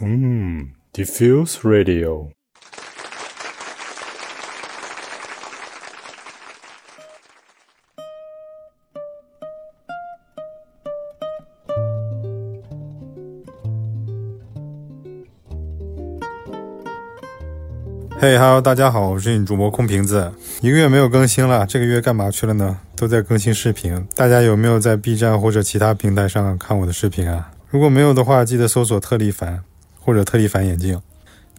[0.00, 2.28] 嗯，Diffuse Radio。
[18.20, 20.32] 嘿，Hello，大家好，我是你主播空瓶子。
[20.60, 22.78] 一个月没有更新了，这个月干嘛去了呢？
[22.96, 24.06] 都在更新视频。
[24.14, 27.50] 大家有没有在 B 站或者其他平台上看我的视频啊？
[27.70, 29.62] 如果没有的话，记得搜索特立凡
[30.00, 30.98] 或者特立凡眼镜。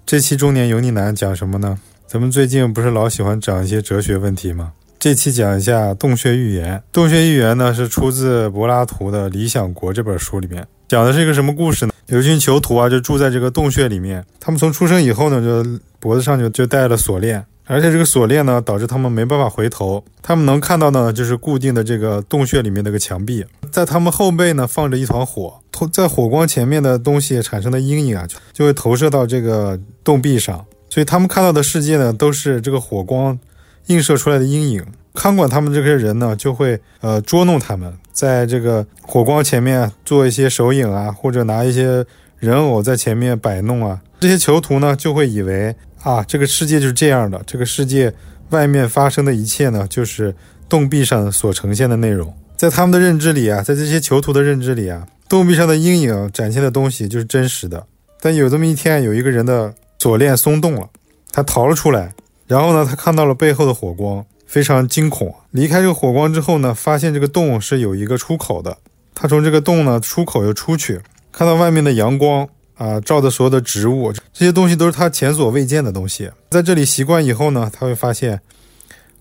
[0.07, 1.77] 这期中年油腻男讲什么呢？
[2.07, 4.71] 咱们最近不是老喜欢讲一些哲学问题吗？
[4.97, 6.81] 这期讲一下洞穴寓言。
[6.91, 11.93] 洞穴寓言呢是出自柏拉图的《理想国》这本书里面，讲的是一个什么故事呢？
[12.07, 14.25] 有一群囚徒啊，就住在这个洞穴里面。
[14.39, 20.03] 他们从出生以后呢，就脖子上就就带了锁链，而且这个锁链呢，导致他们没办法回头。
[20.23, 23.45] 他们能看到呢，就是固定的这个洞穴里面那个墙壁。
[23.71, 30.65] 在他们后背呢，放着一团火，投在火光前面的东西产生的阴影啊，就就会投射到这个洞壁上。
[30.89, 33.37] 所以他们看到的世界呢，都是这个火光
[33.85, 34.83] 映射出来的阴影。
[35.13, 42.03] 看管他们这些人呢，就会呃捉弄他们，在这个火光前面做一些手影啊，或者拿一些
[42.39, 44.01] 人偶在前面摆弄啊。
[44.19, 48.13] 这些囚徒呢，就会以为啊，这个世界就是这样的，这个世界
[48.49, 50.35] 外面发生的一切呢，就是
[50.67, 52.33] 洞壁上所呈现的内容。
[52.57, 57.85] 在他们的认知里啊，在这些囚徒的认知里啊，洞壁上的阴影展现的东西就是真实的。
[58.19, 60.89] 但有这么一天，有一个人的锁链松动了，
[61.31, 62.13] 他逃了出来，
[62.47, 64.25] 然后呢，他看到了背后的火光。
[64.49, 68.75] 非常惊恐，离开这个火光之后呢，发现这个洞是有一个出口的。
[69.13, 76.31] 他从这个洞呢出口又出去，看到外面的阳光啊，照的所有的植物，这些东西都是他前所未见的东西。
[76.49, 78.39] 在这里习惯以后呢，他会发现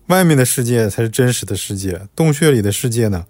[0.07, 3.27] 外面的世界才是真实的世界，洞穴里的世界呢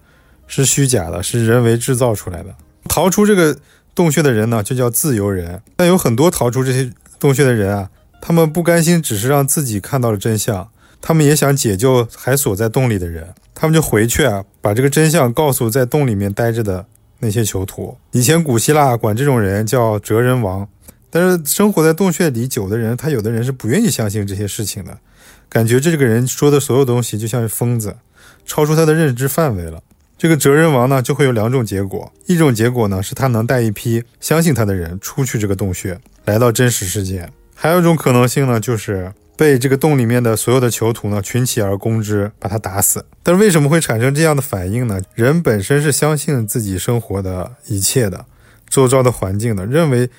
[0.47, 2.55] 是虚假的，是人为制造出来的。
[2.85, 3.57] 逃出这个
[3.95, 5.63] 洞穴的人呢，就叫自由人。
[5.77, 7.89] 但有很多逃出这些洞穴的人啊，
[8.21, 10.69] 他们不甘心，只是让自己看到了真相。
[11.01, 16.85] 他们也想解救还锁在洞里的人，他们就回去啊，把这个真相告诉在洞里面待着的
[17.19, 17.97] 那些囚徒。
[18.13, 20.69] 以前古希腊管这种人叫哲人王，
[21.11, 24.99] 但是生活在洞穴里久的人，他有的人是不愿意相信这些事情的，
[25.49, 27.97] 感觉这个人说的所有东西就像是疯子，
[28.45, 29.83] 超出他的认知范围了。
[30.17, 39.13] 这个哲人王呢，就会有两种结果，一种结果呢是他能带一批相信他的人出去这个洞穴，来到真实世界；还有一种可能性呢，就是。
[39.39, 43.05] 被这个洞里面的所有的囚徒呢群起而攻之，把他打死。
[43.23, 45.01] 但是为什么会产生这样的反应呢？
[45.15, 48.27] 人本身是相信自己生活的一切的，
[48.69, 50.11] 周遭的环境的，认为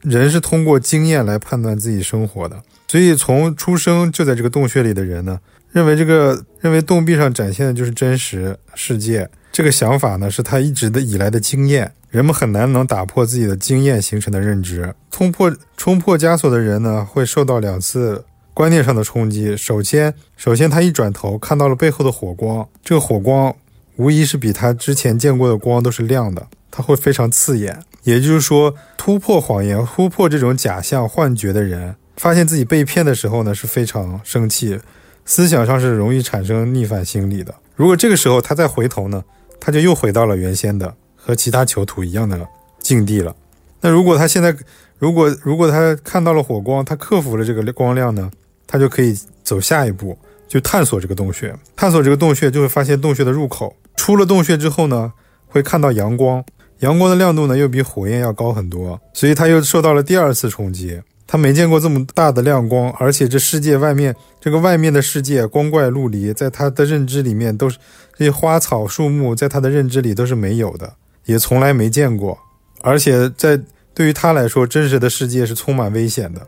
[0.00, 2.62] 人是通过经验来判断自己生活的。
[2.88, 5.38] 所以从出生就在这个洞穴里的人呢，
[5.70, 9.28] 认为这个认为洞壁上展现的就是真实世界。
[9.52, 11.92] 这个想法呢，是他一直的以来的经验。
[12.08, 14.94] 人们很难能打破自己的经验形成的认知。
[15.10, 18.24] 冲破冲破枷锁的人呢，会受到两次。
[18.54, 23.52] 观念上的冲击，首先，首先他一转头看到了背后的火光，这个火光
[23.96, 27.82] 无疑是比他之前见过的光都是亮的，他会非常刺眼。
[28.04, 34.78] 也就是说，突破谎言、突破这种假象、幻觉的人，发现自己被骗的时候呢，是非常生气，
[35.24, 37.52] 思想上是容易产生逆反心理的。
[37.74, 39.24] 如果这个时候他再回头呢，
[39.58, 42.46] 他就又回到了原先的和其他囚徒一样的
[42.78, 43.34] 境地了。
[43.80, 44.54] 那如果他现在，
[44.96, 48.30] 如果如果他看到了火光，他克服了这个光亮呢？
[48.74, 50.18] 他就可以走下一步，
[50.48, 51.54] 就探索这个洞穴。
[51.76, 53.72] 探索这个洞穴，就会发现洞穴的入口。
[53.94, 55.12] 出了洞穴之后呢，
[55.46, 56.44] 会看到阳光，
[56.80, 61.00] 阳光的亮度呢又比火焰要高很多，所以他又受到了第二次冲击。
[61.24, 67.78] 他没见过这么大的亮光，而且这世界外面这个外面的世界光怪陆离，在他的认知里面都是
[68.18, 70.92] 这些花草树木，在他的认知里都是没有的，
[71.26, 72.36] 也从来没见过。
[72.82, 73.56] 而且在
[73.94, 76.44] 对于他来说，真实的世界是充满危险的。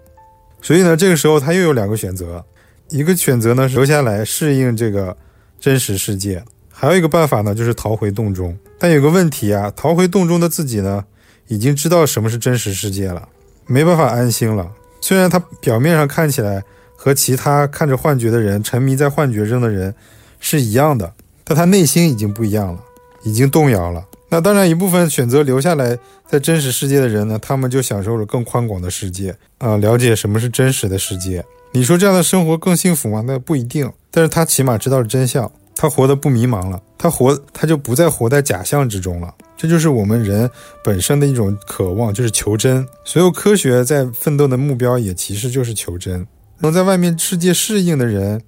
[0.67, 2.45] 所以呢，这个时候他又有两个选择，
[2.89, 5.17] 一个选择呢是留下来适应这个
[5.61, 8.53] 真实世界，还有一个办法呢就是逃回洞中。
[8.77, 11.05] 但有个问题啊，逃回洞中的自己呢，
[11.47, 13.29] 已经知道什么是真实世界了，
[13.69, 14.69] 没办法安心了。
[15.01, 16.61] 虽然他表面上看起来
[16.97, 19.95] 和其他看着幻觉的人、沉迷在幻觉中的人
[20.41, 21.15] 是一样的，
[21.45, 22.81] 但他内心已经不一样了，
[23.23, 24.05] 已经动摇了。
[24.29, 25.97] 那当然，一部分选择留下来
[26.29, 31.45] 在真实世界的人呢，他们就享受了更宽广的世界啊，了解什么是真实的世界。
[31.73, 33.23] 你说这样的生活更幸福吗？
[33.27, 33.91] 那不一定。
[34.11, 39.33] 但是他起码知道了真相，他活得不迷茫了，他活他就不再活在假象之中了。
[39.57, 40.51] 这就是我们人
[40.83, 42.87] 本身的一种渴望，就是求真。
[43.05, 46.27] 所有科学在奋斗的目标也其实就是求真。
[46.59, 48.43] 能在外面世界适应的人，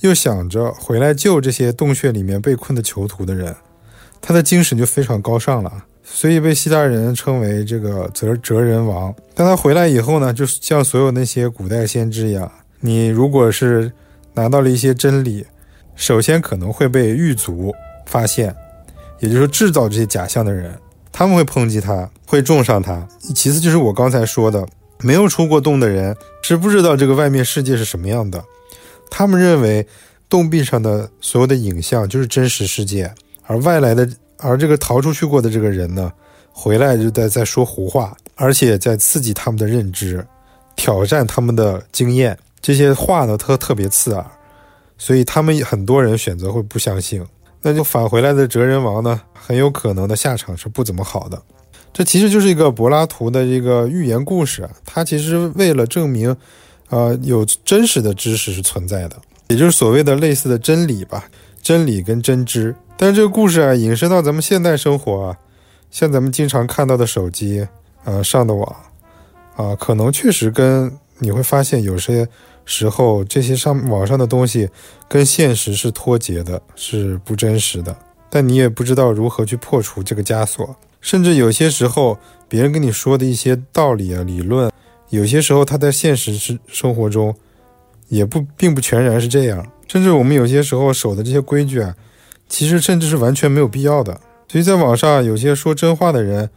[0.00, 3.54] 又想着回来救这些洞穴里面被困的囚徒的人。
[4.20, 9.14] 他的精神就非常高尚了，所以被希腊人称为这个哲哲人王。
[9.34, 12.50] 但他回来以后呢，就像所有那些古代先知一样，
[12.80, 13.90] 你如果是
[14.34, 15.46] 拿到了一些真理，
[15.96, 17.74] 首先可能会被狱卒
[18.06, 18.54] 发现，
[19.18, 20.78] 也就是制造这些假象的人，
[21.10, 23.06] 他们会抨击他，会重伤他。
[23.34, 24.66] 其次就是我刚才说的，
[25.00, 28.44] 没有出过洞的人是不知道这个外面世界是什么样的，
[29.10, 29.86] 他们认为
[30.28, 33.12] 洞壁上的所有的影像就是真实世界，
[33.50, 34.08] 而外来的。
[34.42, 36.10] 而这个逃出去过的这个人呢，
[36.50, 40.26] 回来就在在说胡话，而且在刺激他们的认知，
[40.74, 42.34] 挑战他们的经验。
[42.62, 44.24] 这些话呢，特特别刺耳，
[44.96, 47.22] 所以他们很多人选择会不相信。
[47.60, 51.38] 那就返回来的哲人王呢，很有可能的下场是不怎么好的。
[51.92, 56.34] 这其实就是一个柏拉图的这个寓言故事，他其实为了证明，
[56.88, 59.16] 呃，有真实的知识是存在的，
[59.48, 61.28] 也就是所谓的类似的真理吧，
[61.62, 62.74] 真理跟真知。
[62.96, 65.36] 但是这个故事啊，引申到咱们现代生活啊，
[65.90, 67.66] 像咱们经常看到的手机，
[68.04, 68.76] 呃，上的网，
[69.56, 72.28] 啊，可能确实跟你会发现，有些
[72.64, 74.68] 时候这些上网上的东西
[75.08, 77.96] 跟现实是脱节的，是不真实的。
[78.28, 82.18] 但你也不知道如何去破除这个枷锁，甚至有些时候
[82.48, 84.70] 别人跟你说的一些道理啊、理论，
[85.08, 87.34] 有些时候他在现实生生活中
[88.10, 89.66] 也不并不全然是这样。
[89.88, 91.96] 甚至我们有些时候守的这些规矩啊。
[92.52, 96.50] 其实甚至是完全没有必要的，所以在网上有些说真话的人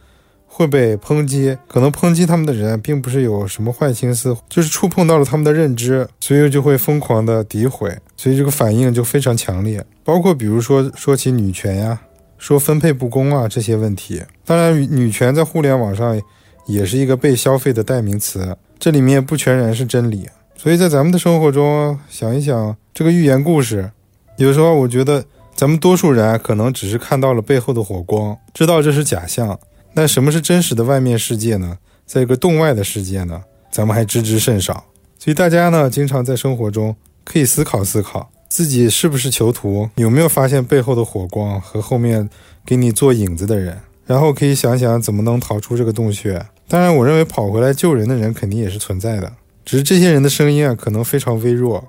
[0.44, 9.86] 会被抨击，可能抨击他们的人并不是有什么坏心思，就是触碰到了他们的认知，所以就会疯狂的诋毁，所以这个反应就非常强烈。
[10.02, 12.00] 包括比如说说起女权呀，
[12.38, 16.20] 说分配不公啊这些问题，当然女权在互联网上
[16.66, 20.28] 也是一个被消费的代名词，这里面不全然是真理。
[20.64, 23.90] 所以在咱们的生活中想一想这个寓言故事，
[24.38, 25.22] 有时候我觉得。
[25.54, 29.56] 咱们多数人可能只是看到了背后的火光，知道这是假象。
[29.92, 31.78] 那什么是真实的外面世界呢？
[32.04, 33.44] 在一个洞外的世界呢？
[33.70, 34.84] 咱们还知之甚少。
[35.16, 42.28] 所以大家呢，经常在生活中可以思考思考，自己是不是囚徒，有没有发现背后的火光和后面
[42.66, 46.44] 给你做影子的人，然后可以想想怎么能逃出这个洞穴。
[46.66, 49.32] 当然，我认为跑回来救人的人肯定也是存在的，
[49.64, 51.84] 只是这些人的声音啊，可能非常微弱，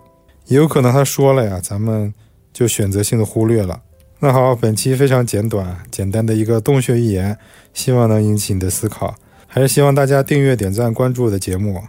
[0.48, 2.14] 也有可能他说了呀，咱们。
[2.56, 3.82] 就选择性的忽略了。
[4.18, 7.38] 那好，本期非常简短、简单的一个洞穴预言，
[7.74, 9.14] 希望能引起你的思考。
[9.46, 11.84] 还是希望大家订阅、点赞、关注我的节目。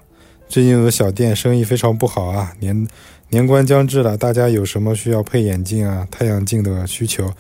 [0.49, 2.85] 最近我的小店生意非常不好啊，年
[3.29, 7.31] 年关将至了，大家有什么需要配眼镜啊、太阳镜的需求，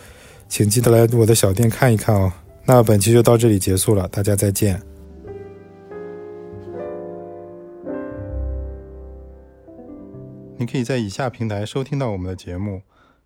[0.48, 2.32] 请记得来我的小店看一看哦。
[2.64, 4.80] 那本期就到这里结束了，大家再见。
[10.58, 12.80] 你可以在以下平台收听到我们的节目。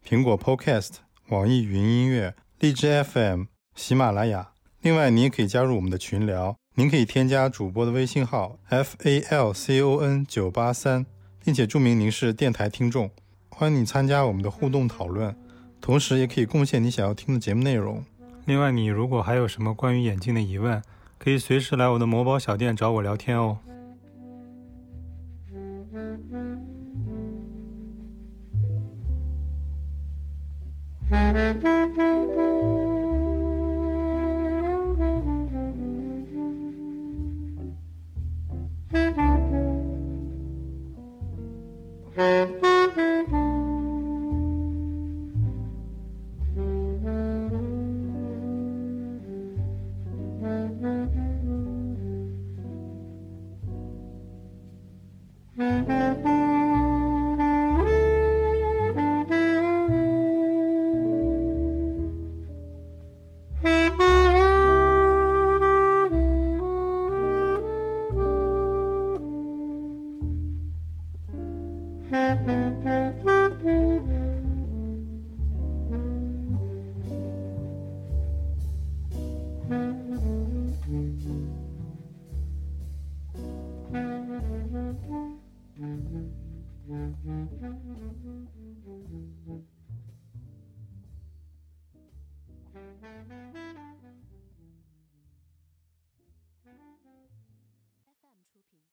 [0.04, 0.94] 苹果 Podcast、
[1.28, 3.44] 网易云音乐、荔枝 FM、
[3.76, 4.50] 喜马拉雅。
[4.80, 6.56] 另外，你也可以加入我们的群聊。
[6.74, 11.06] 您可以添加主播的微信号 f a l c o n 九八三，
[11.44, 13.08] 并且注明您是电台听众。
[13.48, 15.36] 欢迎你参加我们的互动讨论，
[15.80, 18.04] 同时也可以贡献你想要听的节目内容。
[18.46, 20.82] 另外，你如果还有什么关于眼镜的疑问，
[21.16, 23.58] 可以随时来我的某宝小店找我聊天哦。